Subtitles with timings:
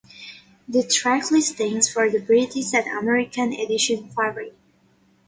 [0.67, 4.51] The track listings for the British and American editions vary.